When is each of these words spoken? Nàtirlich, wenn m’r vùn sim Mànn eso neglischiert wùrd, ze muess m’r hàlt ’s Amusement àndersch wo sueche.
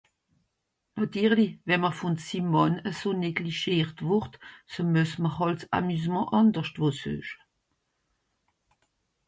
Nàtirlich, 0.99 1.51
wenn 1.67 1.81
m’r 1.83 1.93
vùn 1.99 2.15
sim 2.25 2.45
Mànn 2.53 2.79
eso 2.91 3.11
neglischiert 3.21 3.97
wùrd, 4.07 4.33
ze 4.73 4.81
muess 4.91 5.13
m’r 5.23 5.33
hàlt 5.35 5.61
’s 5.63 5.67
Amusement 5.79 6.31
àndersch 6.39 6.79
wo 6.81 6.89
sueche. 6.99 7.37